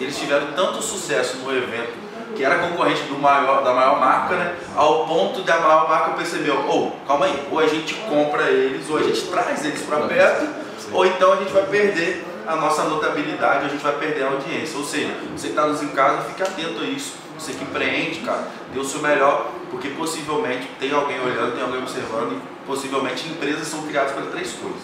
eles 0.01 0.19
tiveram 0.19 0.53
tanto 0.53 0.83
sucesso 0.83 1.37
no 1.39 1.55
evento 1.57 2.07
que 2.35 2.45
era 2.45 2.59
concorrente 2.59 3.03
do 3.05 3.19
maior, 3.19 3.65
da 3.65 3.73
maior 3.73 3.99
marca, 3.99 4.37
né? 4.37 4.57
Ao 4.75 5.07
ponto 5.07 5.41
da 5.41 5.59
maior 5.59 5.89
marca 5.89 6.11
percebeu, 6.11 6.67
ou 6.69 6.89
oh, 6.89 7.07
calma 7.07 7.25
aí, 7.25 7.49
ou 7.51 7.59
a 7.59 7.67
gente 7.67 7.95
compra 7.95 8.43
eles, 8.51 8.91
ou 8.91 8.99
a 8.99 9.03
gente 9.03 9.23
traz 9.23 9.65
eles 9.65 9.81
para 9.83 10.01
perto 10.01 10.66
ou 10.93 11.07
então 11.07 11.33
a 11.33 11.37
gente 11.37 11.53
vai 11.53 11.65
perder 11.67 12.25
a 12.47 12.57
nossa 12.57 12.85
notabilidade, 12.85 13.67
a 13.67 13.69
gente 13.69 13.83
vai 13.83 13.95
perder 13.95 14.25
a 14.25 14.29
audiência. 14.29 14.79
Ou 14.79 14.85
seja, 14.85 15.13
você 15.37 15.49
que 15.49 15.53
está 15.53 15.67
nos 15.67 15.83
em 15.83 15.89
casa, 15.89 16.23
fique 16.23 16.43
atento 16.43 16.81
a 16.81 16.85
isso. 16.85 17.15
Você 17.39 17.53
que 17.53 17.65
empreende, 17.65 18.21
cara, 18.21 18.49
dê 18.73 18.79
o 18.79 18.85
seu 18.85 19.01
melhor, 19.01 19.51
porque 19.71 19.89
possivelmente 19.89 20.69
tem 20.79 20.93
alguém 20.93 21.21
olhando, 21.21 21.55
tem 21.55 21.63
alguém 21.63 21.81
observando 21.81 22.33
e 22.33 22.67
possivelmente 22.67 23.29
empresas 23.29 23.67
são 23.67 23.83
criadas 23.83 24.13
para 24.13 24.27
três 24.27 24.53
coisas. 24.53 24.81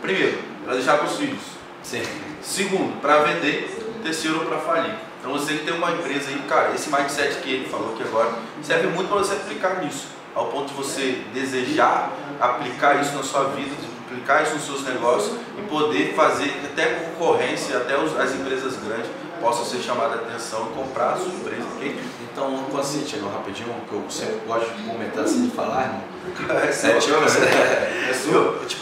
Primeiro, 0.00 0.38
para 0.64 0.74
deixar 0.74 0.98
para 0.98 1.06
os 1.06 1.16
filhos. 1.16 1.42
Sim. 1.82 2.02
Segundo, 2.40 3.00
para 3.00 3.18
vender. 3.18 3.78
Terceiro, 4.02 4.40
para 4.40 4.58
falir. 4.58 4.94
Então 5.20 5.32
você 5.32 5.54
que 5.54 5.64
tem 5.64 5.74
uma 5.74 5.92
empresa 5.92 6.30
aí, 6.30 6.42
cara, 6.48 6.74
esse 6.74 6.90
mindset 6.90 7.36
que 7.36 7.48
ele 7.48 7.68
falou 7.68 7.94
aqui 7.94 8.02
agora 8.02 8.32
serve 8.60 8.88
muito 8.88 9.08
para 9.08 9.18
você 9.18 9.34
aplicar 9.34 9.80
nisso. 9.84 10.08
Ao 10.34 10.46
ponto 10.46 10.68
de 10.68 10.74
você 10.74 11.22
desejar 11.32 12.10
aplicar 12.40 13.00
isso 13.00 13.14
na 13.14 13.22
sua 13.22 13.44
vida, 13.50 13.70
aplicar 14.12 14.42
isso 14.42 14.54
nos 14.54 14.64
seus 14.64 14.84
negócios 14.84 15.38
e 15.58 15.62
poder 15.62 16.14
fazer 16.14 16.52
até 16.64 16.86
concorrência, 16.86 17.78
até 17.78 17.94
as 17.94 18.34
empresas 18.34 18.76
grandes 18.76 19.10
possam 19.40 19.64
ser 19.64 19.78
chamadas 19.78 20.20
a 20.20 20.22
atenção 20.22 20.68
e 20.70 20.74
comprar 20.76 21.14
a 21.14 21.16
sua 21.16 21.32
empresa. 21.32 21.64
Okay? 21.76 21.98
Então, 22.30 22.64
quando 22.70 22.84
você 22.84 23.04
chegou 23.04 23.28
rapidinho, 23.30 23.74
que 23.88 23.92
eu 23.92 24.04
sempre 24.08 24.40
gosto 24.46 24.72
de 24.74 24.82
comentar 24.84 25.24
assim, 25.24 25.48
de 25.48 25.50
falar, 25.54 25.82
irmão. 25.82 26.12
É, 26.48 26.68
é, 26.68 26.98
tipo, 26.98 27.16
assim, 27.16 27.42
é. 27.50 27.91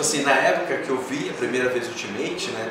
Tipo 0.01 0.03
assim, 0.03 0.23
na 0.23 0.33
época 0.33 0.79
que 0.79 0.89
eu 0.89 0.99
vi 0.99 1.29
a 1.29 1.33
primeira 1.35 1.69
vez 1.69 1.87
Ultimate, 1.87 2.51
né? 2.53 2.71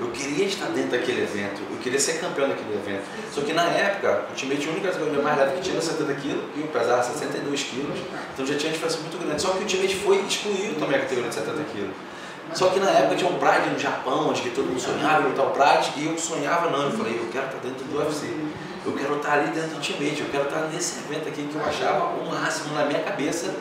Eu 0.00 0.10
queria 0.12 0.44
estar 0.46 0.66
dentro 0.66 0.92
daquele 0.92 1.22
evento, 1.22 1.60
eu 1.72 1.76
queria 1.78 1.98
ser 1.98 2.20
campeão 2.20 2.48
daquele 2.48 2.72
evento. 2.74 3.02
Só 3.34 3.40
que 3.40 3.52
na 3.52 3.64
época, 3.64 4.26
o 4.28 4.30
Ultimate, 4.30 4.68
a 4.68 4.70
única 4.70 4.88
categoria 4.92 5.20
mais 5.20 5.38
leve 5.38 5.56
que 5.56 5.62
tinha 5.62 5.74
era 5.74 5.82
70 5.82 6.14
quilos 6.14 6.44
e 6.54 6.60
eu 6.60 6.68
pesava 6.68 7.02
62 7.02 7.62
quilos, 7.64 7.98
então 8.32 8.46
já 8.46 8.54
tinha 8.54 8.70
uma 8.70 8.74
diferença 8.74 8.98
muito 9.00 9.18
grande. 9.18 9.42
Só 9.42 9.48
que 9.50 9.58
o 9.58 9.60
Ultimate 9.62 9.96
foi 9.96 10.16
excluiu 10.20 10.74
também 10.78 10.96
a 10.96 11.00
categoria 11.00 11.28
de 11.28 11.34
70 11.34 11.64
quilos. 11.72 11.96
Só 12.54 12.68
que 12.68 12.78
na 12.78 12.90
época 12.90 13.16
tinha 13.16 13.30
um 13.30 13.38
Pride 13.38 13.70
no 13.70 13.78
Japão, 13.78 14.28
onde 14.28 14.40
que 14.40 14.50
todo 14.50 14.66
mundo 14.66 14.80
sonhava 14.80 15.22
em 15.22 15.30
lutar 15.30 15.46
o 15.46 15.50
Pride, 15.50 15.92
e 15.96 16.06
eu 16.06 16.16
sonhava 16.16 16.70
não, 16.70 16.84
eu 16.84 16.92
falei, 16.92 17.18
eu 17.18 17.28
quero 17.32 17.46
estar 17.46 17.58
dentro 17.58 17.84
do 17.84 17.98
UFC, 17.98 18.26
eu 18.86 18.92
quero 18.92 19.16
estar 19.16 19.32
ali 19.32 19.50
dentro 19.50 19.70
do 19.70 19.76
Ultimate, 19.76 20.20
eu 20.20 20.28
quero 20.30 20.44
estar 20.44 20.60
nesse 20.72 21.00
evento 21.00 21.28
aqui 21.28 21.42
que 21.42 21.56
eu 21.56 21.64
achava 21.64 22.04
o 22.14 22.30
máximo 22.30 22.72
na 22.74 22.84
minha 22.84 23.00
cabeça, 23.00 23.52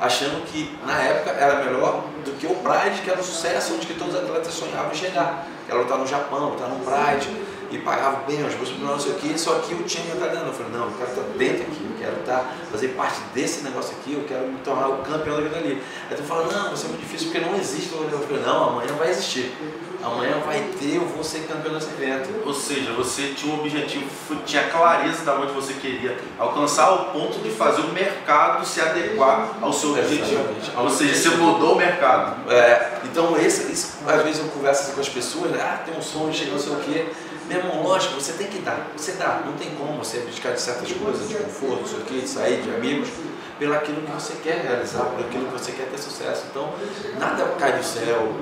achando 0.00 0.44
que 0.46 0.76
na 0.86 0.98
época 1.02 1.30
era 1.30 1.64
melhor 1.64 2.04
do 2.24 2.32
que 2.38 2.46
o 2.46 2.54
Pride, 2.56 3.02
que 3.02 3.10
era 3.10 3.20
um 3.20 3.22
sucesso, 3.22 3.74
onde 3.74 3.86
que 3.86 3.94
todos 3.94 4.14
os 4.14 4.20
atletas 4.20 4.54
sonhavam 4.54 4.90
em 4.90 4.94
chegar. 4.94 5.46
Era 5.68 5.78
lutar 5.78 5.98
no 5.98 6.06
Japão, 6.06 6.50
lutar 6.50 6.68
no 6.68 6.76
Pride, 6.76 7.28
e 7.70 7.78
pagava 7.78 8.24
bem 8.26 8.44
as 8.44 8.54
bolsas 8.54 8.76
não 8.80 8.98
sei 8.98 9.12
o 9.12 9.14
que, 9.16 9.38
só 9.38 9.60
que 9.60 9.72
eu 9.72 9.84
tinha 9.84 10.02
me 10.04 10.20
dentro. 10.20 10.46
Eu 10.46 10.52
falei, 10.52 10.72
não, 10.72 10.86
eu 10.86 10.92
quero 10.92 11.10
estar 11.10 11.22
dentro 11.36 11.62
aqui, 11.62 11.86
eu 11.88 11.96
quero 11.98 12.20
estar, 12.20 12.54
fazer 12.72 12.88
parte 12.88 13.20
desse 13.34 13.62
negócio 13.62 13.94
aqui, 14.00 14.14
eu 14.14 14.24
quero 14.26 14.48
me 14.48 14.58
tornar 14.60 14.88
o 14.88 14.98
campeão 14.98 15.36
daquilo 15.36 15.56
ali. 15.56 15.82
Aí 16.10 16.16
tu 16.16 16.22
fala, 16.22 16.52
não, 16.52 16.68
vai 16.68 16.76
ser 16.76 16.88
muito 16.88 17.00
difícil 17.00 17.30
porque 17.30 17.46
não 17.46 17.56
existe. 17.56 17.92
Eu 17.92 18.18
falei, 18.26 18.42
não, 18.42 18.70
amanhã 18.70 18.92
vai 18.94 19.10
existir. 19.10 19.54
Amanhã 20.02 20.38
vai 20.44 20.60
ter, 20.78 20.96
eu 20.96 21.04
vou 21.04 21.22
ser 21.22 21.40
campeão 21.40 21.74
desse 21.74 21.90
evento. 21.90 22.30
Ou 22.46 22.54
seja, 22.54 22.92
você 22.92 23.34
tinha 23.34 23.54
um 23.54 23.60
objetivo, 23.60 24.06
tinha 24.46 24.64
clareza 24.68 25.24
de 25.24 25.30
onde 25.30 25.52
você 25.52 25.74
queria 25.74 26.16
alcançar 26.38 26.90
o 26.92 27.04
ponto 27.12 27.38
de 27.40 27.50
fazer 27.50 27.82
o 27.82 27.92
mercado 27.92 28.64
se 28.66 28.80
adequar 28.80 29.58
ao 29.60 29.72
seu 29.72 29.90
objetivo. 29.90 30.44
Ou 30.76 30.90
seja, 30.90 31.14
você 31.14 31.36
mudou 31.36 31.74
o 31.74 31.76
mercado. 31.76 32.50
É, 32.50 33.00
então, 33.04 33.36
esse, 33.36 33.70
esse, 33.70 33.92
às 34.06 34.22
vezes 34.22 34.40
eu 34.40 34.48
converso 34.48 34.92
com 34.92 35.00
as 35.00 35.08
pessoas, 35.08 35.50
né, 35.50 35.60
ah, 35.60 35.82
tem 35.84 35.96
um 35.96 36.02
sonho, 36.02 36.32
chega 36.32 36.52
não 36.52 36.58
sei 36.58 36.72
o 36.72 36.76
quê. 36.76 37.06
Meu 37.46 37.58
irmão, 37.58 37.82
lógico, 37.82 38.14
você 38.14 38.32
tem 38.34 38.46
que 38.46 38.60
dar. 38.60 38.86
Você 38.96 39.12
dá, 39.12 39.42
não 39.44 39.54
tem 39.54 39.70
como 39.74 39.98
você 39.98 40.18
abdicar 40.18 40.52
de 40.52 40.60
certas 40.60 40.90
coisas, 40.92 41.28
de 41.28 41.34
conforto, 41.34 41.80
não 41.80 41.88
sei 41.88 41.98
o 41.98 42.02
quê, 42.02 42.20
de 42.20 42.28
sair, 42.28 42.62
de 42.62 42.70
amigos, 42.70 43.08
pelo 43.58 43.74
aquilo 43.74 44.02
que 44.02 44.12
você 44.12 44.34
quer 44.42 44.62
realizar, 44.62 45.04
pelo 45.06 45.28
aquilo 45.28 45.46
que 45.46 45.52
você 45.52 45.72
quer 45.72 45.88
ter 45.88 45.98
sucesso. 45.98 46.44
Então, 46.48 46.72
nada 47.18 47.44
cai 47.58 47.76
do 47.76 47.84
céu, 47.84 48.32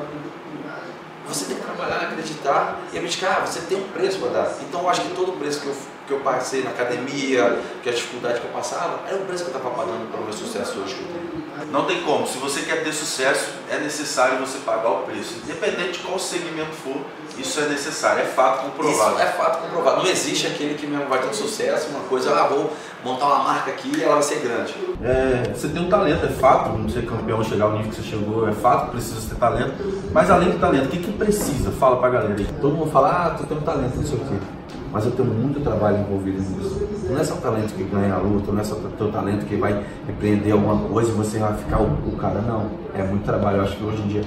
você 1.29 1.45
tem 1.45 1.57
que 1.57 1.63
trabalhar, 1.63 2.09
acreditar 2.09 2.81
e 2.93 2.99
abdicar. 2.99 3.47
Você 3.47 3.61
tem 3.61 3.79
um 3.79 3.89
preço 3.89 4.19
para 4.19 4.31
dar. 4.31 4.55
Então 4.63 4.81
eu 4.81 4.89
acho 4.89 5.03
que 5.03 5.15
todo 5.15 5.33
o 5.33 5.37
preço 5.37 5.61
que 5.61 5.67
eu, 5.67 5.77
que 6.09 6.15
eu 6.15 6.21
passei 6.21 6.65
na 6.65 6.71
academia, 6.71 7.61
que 7.83 7.89
a 7.89 7.93
dificuldade 7.93 8.41
que 8.41 8.47
eu 8.47 8.51
passava, 8.51 9.01
era 9.07 9.17
o 9.17 9.27
preço 9.27 9.45
que 9.45 9.51
eu 9.51 9.57
estava 9.57 9.75
pagando 9.75 10.11
para 10.11 10.21
o 10.21 10.25
meu 10.25 10.33
sucesso 10.33 10.81
hoje 10.81 10.95
que 10.95 11.03
eu 11.03 11.07
tenho. 11.07 11.39
Não 11.71 11.85
tem 11.85 12.03
como. 12.03 12.27
Se 12.27 12.39
você 12.39 12.63
quer 12.63 12.83
ter 12.83 12.93
sucesso, 12.93 13.51
é 13.71 13.79
necessário 13.79 14.39
você 14.39 14.59
pagar 14.59 14.91
o 14.91 15.03
preço. 15.03 15.35
Independente 15.45 15.99
de 15.99 15.99
qual 15.99 16.19
segmento 16.19 16.73
for, 16.73 16.97
isso 17.37 17.61
é 17.61 17.67
necessário. 17.67 18.23
É 18.23 18.25
fato 18.25 18.63
comprovado. 18.63 19.15
Isso 19.15 19.23
é 19.23 19.27
fato 19.27 19.63
comprovado. 19.63 20.03
Não 20.03 20.11
existe 20.11 20.47
aquele 20.47 20.75
que 20.75 20.87
mesmo 20.87 21.07
vai 21.09 21.21
ter 21.21 21.35
sucesso, 21.35 21.89
uma 21.91 22.01
coisa, 22.09 22.33
ah, 22.33 22.47
vou 22.47 22.73
montar 23.05 23.27
uma 23.27 23.39
marca 23.41 23.73
aqui 23.73 23.93
e 23.95 24.03
ela 24.03 24.15
vai 24.15 24.23
ser 24.23 24.37
grande. 24.37 24.75
É, 25.03 25.53
você 25.53 25.69
tem 25.69 25.83
um 25.83 25.91
talento, 25.91 26.25
é 26.25 26.29
fato, 26.29 26.71
não 26.71 26.89
ser 26.89 27.05
campeão, 27.05 27.45
chegar 27.45 27.67
ao 27.67 27.73
nível 27.73 27.91
que 27.91 27.97
você 27.97 28.03
chegou, 28.03 28.49
é 28.49 28.53
fato, 28.53 28.93
precisa 28.93 29.29
ter 29.29 29.39
talento. 29.39 29.75
Mas 30.13 30.31
além 30.31 30.51
do 30.51 30.59
talento, 30.59 30.87
o 30.87 30.89
que, 30.89 30.99
que 30.99 31.13
precisa? 31.13 31.71
Fala 31.73 31.97
pra 31.99 32.09
galera 32.09 32.35
aí. 32.35 32.47
Todo 32.61 32.75
mundo 32.75 32.91
fala, 32.91 33.09
ah, 33.11 33.31
tu 33.31 33.47
tem 33.47 33.59
um 33.59 33.63
talento, 33.63 33.97
não 33.97 34.05
sei 34.05 34.17
o 34.17 34.21
quê 34.21 34.58
mas 34.93 35.05
eu 35.05 35.13
tenho 35.13 35.29
muito 35.29 35.61
trabalho 35.63 35.99
envolvido 35.99 36.39
nisso. 36.39 36.89
Não 37.11 37.19
é 37.19 37.25
só 37.25 37.35
o 37.35 37.39
talento 37.39 37.75
que 37.75 37.85
ganha 37.85 38.15
a 38.15 38.19
luta, 38.19 38.53
não 38.53 38.61
é 38.61 38.65
só 38.65 38.75
o 38.75 38.79
teu 38.97 39.11
talento 39.13 39.47
que 39.47 39.57
vai 39.57 39.85
empreender 40.09 40.53
alguma 40.53 40.89
coisa 40.89 41.11
e 41.11 41.15
você 41.15 41.39
vai 41.39 41.55
ficar 41.55 41.81
o, 41.81 41.87
o 42.07 42.17
cara, 42.17 42.41
não. 42.41 42.67
É 42.95 43.03
muito 43.03 43.25
trabalho. 43.25 43.59
Eu 43.59 43.63
acho 43.65 43.77
que 43.77 43.85
hoje 43.85 44.03
em 44.03 44.09
dia, 44.09 44.23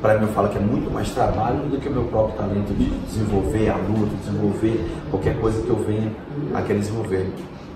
para 0.00 0.18
mim, 0.18 0.26
eu 0.26 0.32
falo 0.32 0.48
que 0.48 0.58
é 0.58 0.60
muito 0.60 0.90
mais 0.90 1.10
trabalho 1.10 1.58
do 1.68 1.78
que 1.78 1.88
o 1.88 1.92
meu 1.92 2.04
próprio 2.04 2.36
talento 2.36 2.74
de 2.74 2.90
desenvolver 3.06 3.68
a 3.68 3.76
luta, 3.76 4.14
desenvolver 4.16 4.90
qualquer 5.10 5.38
coisa 5.38 5.62
que 5.62 5.68
eu 5.68 5.76
venha 5.76 6.12
a 6.54 6.62
querer 6.62 6.80
desenvolver. 6.80 7.32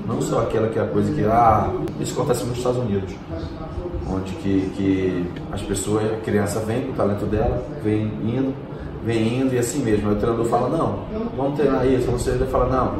Não 0.06 0.20
só 0.22 0.40
aquela 0.40 0.68
que 0.68 0.78
é 0.78 0.82
a 0.82 0.86
coisa 0.86 1.12
que, 1.12 1.22
ah, 1.24 1.70
isso 2.00 2.14
acontece 2.14 2.44
nos 2.44 2.56
Estados 2.56 2.78
Unidos, 2.78 3.14
onde 4.08 4.32
que, 4.36 4.72
que 4.74 5.26
as 5.52 5.60
pessoas, 5.62 6.04
a 6.12 6.16
criança 6.16 6.60
vem 6.60 6.86
com 6.86 6.92
o 6.92 6.94
talento 6.94 7.26
dela, 7.26 7.62
vem 7.84 8.04
indo, 8.24 8.54
vem 9.04 9.40
indo 9.40 9.54
e 9.54 9.58
assim 9.58 9.82
mesmo. 9.82 10.08
Aí 10.08 10.14
o 10.14 10.18
treinador 10.18 10.46
fala, 10.46 10.68
não, 10.68 11.00
vamos 11.36 11.58
treinar 11.58 11.86
isso. 11.86 12.10
Você 12.10 12.32
fala, 12.46 12.66
não, 12.66 12.98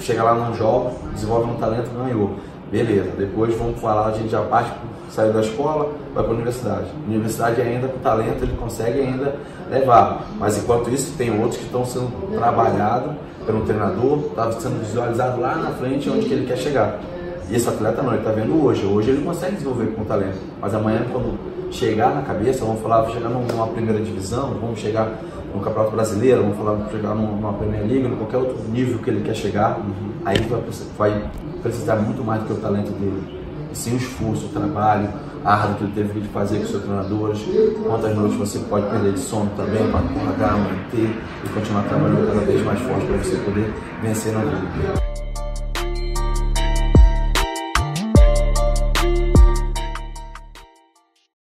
chega 0.00 0.22
lá, 0.22 0.34
não 0.34 0.54
joga, 0.54 0.90
desenvolve 1.12 1.50
um 1.50 1.54
talento, 1.54 1.90
ganhou. 1.96 2.36
Beleza, 2.70 3.10
depois 3.16 3.54
vamos 3.56 3.80
falar, 3.80 4.08
a 4.08 4.12
gente 4.12 4.28
já 4.28 4.42
parte, 4.42 4.72
sai 5.08 5.32
da 5.32 5.40
escola, 5.40 5.92
vai 6.12 6.24
para 6.24 6.32
a 6.32 6.34
universidade. 6.34 6.86
Universidade 7.06 7.60
ainda 7.60 7.86
com 7.86 7.98
talento 8.00 8.42
ele 8.42 8.56
consegue 8.56 9.00
ainda 9.00 9.36
levar. 9.70 10.26
Mas 10.38 10.58
enquanto 10.58 10.90
isso 10.90 11.16
tem 11.16 11.30
outros 11.38 11.58
que 11.58 11.64
estão 11.64 11.84
sendo 11.84 12.10
trabalhados 12.36 13.12
pelo 13.46 13.60
treinador, 13.64 14.18
está 14.30 14.50
sendo 14.52 14.80
visualizado 14.80 15.40
lá 15.40 15.54
na 15.54 15.70
frente 15.70 16.10
onde 16.10 16.26
que 16.26 16.34
ele 16.34 16.46
quer 16.46 16.58
chegar. 16.58 16.98
E 17.48 17.54
esse 17.54 17.68
atleta 17.68 18.02
não, 18.02 18.12
ele 18.12 18.20
está 18.20 18.32
vendo 18.32 18.64
hoje. 18.64 18.84
Hoje 18.84 19.10
ele 19.10 19.24
consegue 19.24 19.54
desenvolver 19.54 19.86
com 19.94 20.04
talento. 20.04 20.38
Mas 20.60 20.74
amanhã 20.74 21.06
quando 21.12 21.38
chegar 21.70 22.14
na 22.14 22.22
cabeça, 22.22 22.64
vamos 22.64 22.80
falar, 22.80 23.02
vamos 23.02 23.14
chegar 23.14 23.28
numa 23.28 23.66
primeira 23.68 24.00
divisão, 24.00 24.54
vamos 24.60 24.78
chegar 24.78 25.18
no 25.54 25.60
Campeonato 25.60 25.92
Brasileiro, 25.92 26.42
vamos 26.42 26.56
falar, 26.56 26.72
vamos 26.72 26.92
chegar 26.92 27.14
numa 27.14 27.52
Premier 27.54 27.82
League, 27.82 28.06
em 28.06 28.16
qualquer 28.16 28.38
outro 28.38 28.58
nível 28.68 28.98
que 28.98 29.10
ele 29.10 29.22
quer 29.22 29.34
chegar, 29.34 29.78
uhum. 29.78 30.12
aí 30.24 30.36
vai, 30.40 30.62
vai 30.98 31.30
precisar 31.62 31.96
muito 31.96 32.22
mais 32.22 32.42
do 32.42 32.46
que 32.46 32.52
o 32.52 32.56
talento 32.56 32.90
dele. 32.92 33.22
E 33.72 33.76
sim 33.76 33.94
o 33.94 33.96
esforço, 33.96 34.46
o 34.46 34.48
trabalho 34.50 35.08
árduo 35.44 35.76
que 35.76 35.84
ele 35.84 35.92
teve 35.94 36.20
que 36.20 36.28
fazer 36.28 36.58
com 36.58 36.64
os 36.64 36.70
seus 36.70 36.82
treinadores, 36.82 37.38
quantas 37.86 38.16
noites 38.16 38.36
você 38.36 38.58
pode 38.60 38.86
perder 38.90 39.12
de 39.12 39.20
sono 39.20 39.50
também 39.56 39.88
para 39.90 40.00
acordar, 40.00 40.58
manter 40.58 41.10
e 41.44 41.48
continuar 41.54 41.82
trabalhando 41.84 42.26
cada 42.26 42.40
vez 42.40 42.64
mais 42.64 42.80
forte 42.80 43.06
para 43.06 43.16
você 43.18 43.36
poder 43.36 43.72
vencer 44.02 44.32
na 44.32 44.40
vida. 44.40 45.05